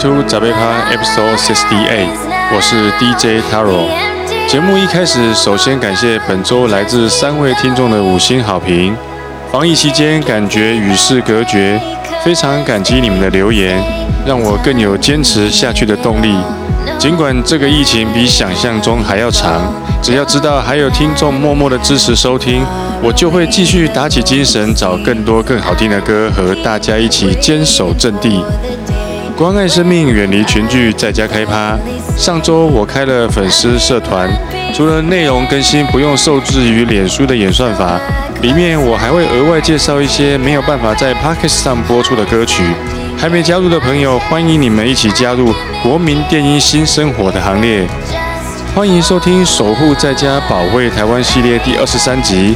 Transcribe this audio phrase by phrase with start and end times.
[0.00, 2.08] To Zabeka Episode Sixty Eight，
[2.54, 3.86] 我是 DJ Taro。
[4.48, 8.96] 节目一开始，首先感谢本周来自三位听众的五星好评。
[9.52, 11.78] 防疫期间感觉与世隔绝，
[12.24, 13.78] 非常感激你们的留言，
[14.24, 16.34] 让我更有坚持下去的动力。
[16.98, 19.70] 尽管这个疫情比想象中还要长，
[20.00, 22.64] 只要知道还有听众默默的支持收听，
[23.02, 28.42] 我就会继续打起精神，找更多更好听的歌，和大家一起坚守阵地。
[29.40, 31.74] 关爱生命，远离群聚，在家开趴。
[32.14, 34.28] 上周我开了粉丝社团，
[34.74, 37.98] 除了内容更新不用受制于脸书的演算法，
[38.42, 42.62] 里面我还会额外介绍一些没有办法在 p o c k e t 上播出的歌曲。
[43.16, 47.88] 还没加入的朋友，欢迎你们一起加入国民电音新生活的行列。
[48.74, 52.54] 欢迎收听《守护在家保卫台湾》系列第二十三集。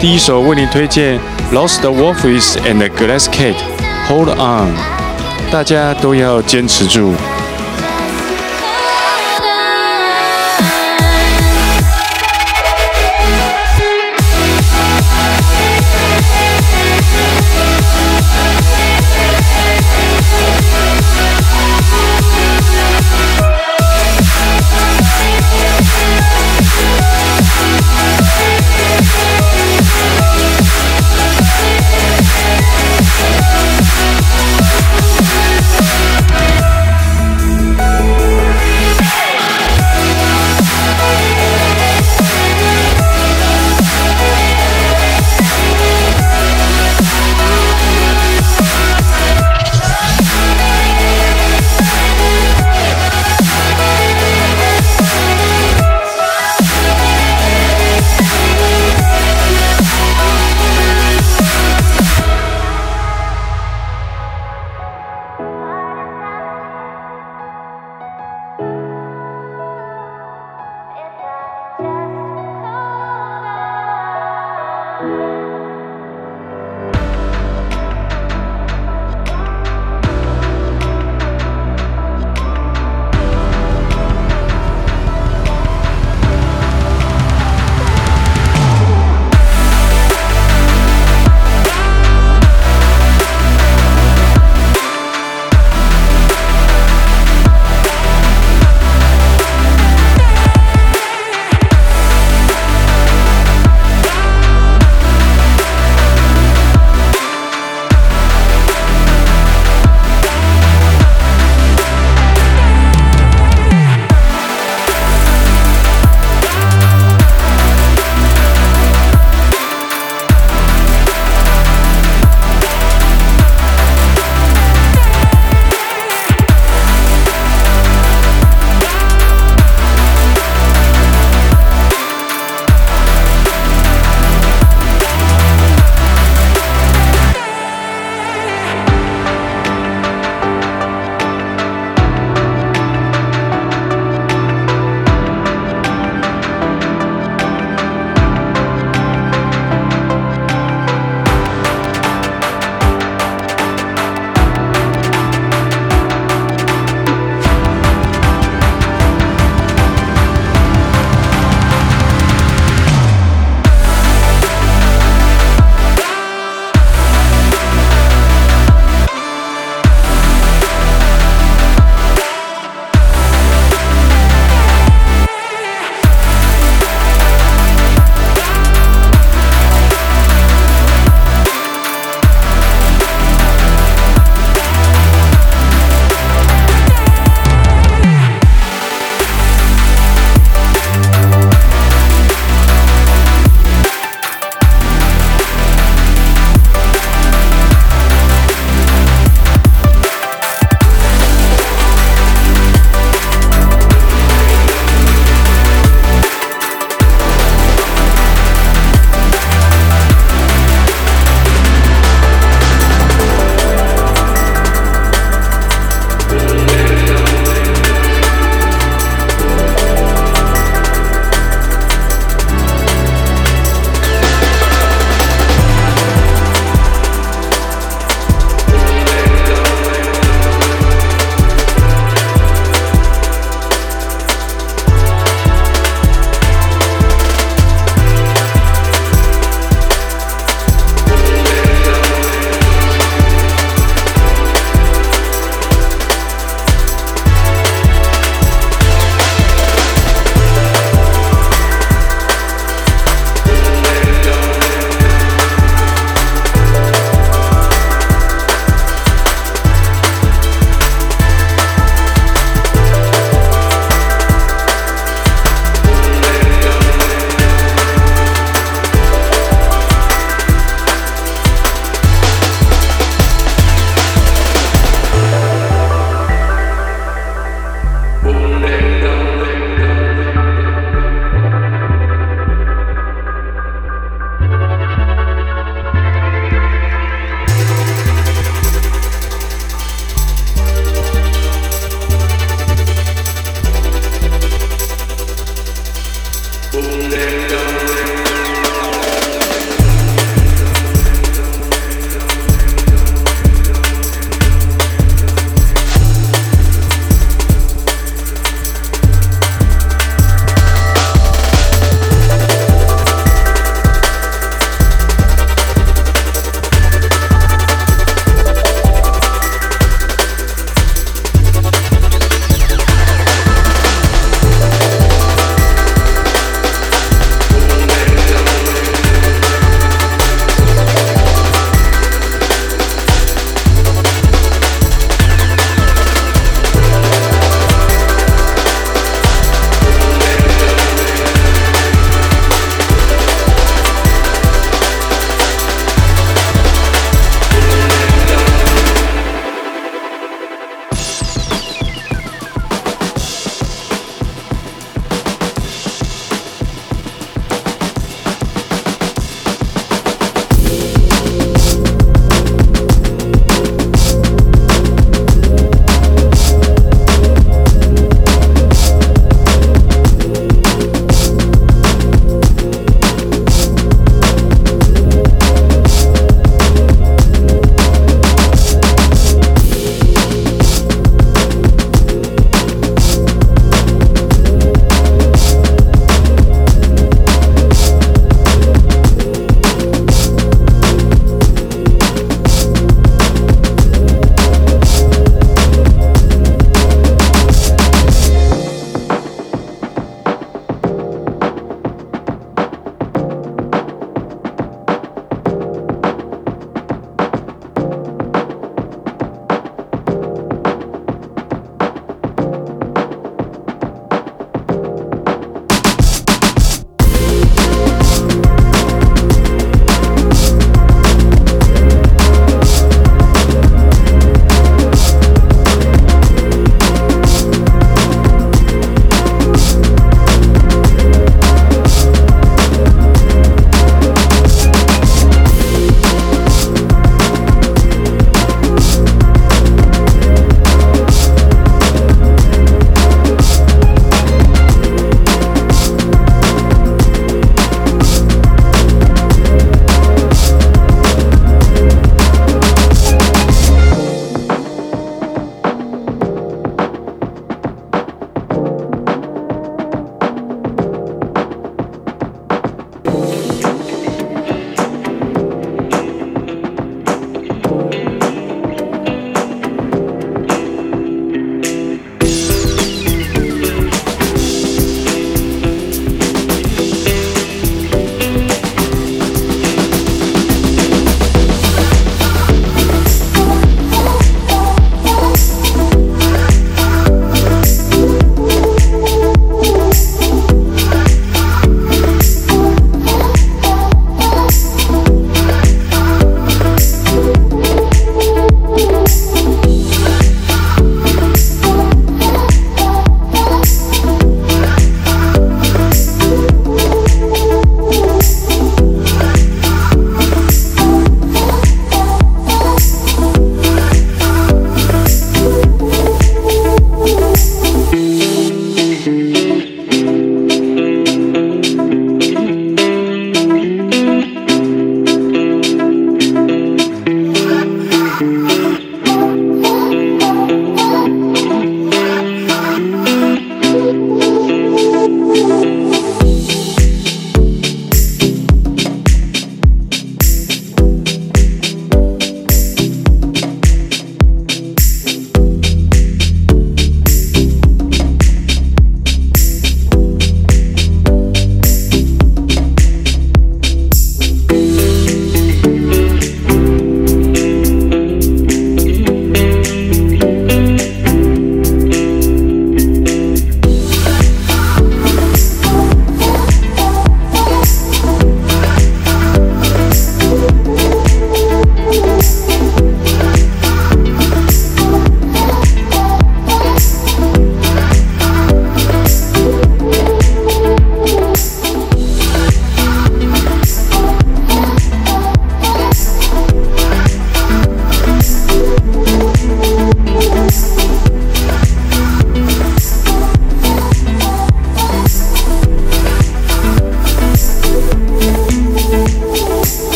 [0.00, 1.18] 第一首为您推荐
[1.52, 4.99] Lost Wolfies and Glass Cat，Hold On。
[5.50, 7.12] 大家都要坚持住。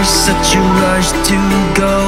[0.00, 1.99] rush, such a rush to go.